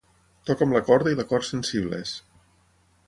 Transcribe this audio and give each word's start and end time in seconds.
«Toca'm 0.49 0.71
la 0.75 0.81
corda 0.87 1.13
i 1.15 1.19
l'acord 1.19 1.47
sensibles. 1.49 2.17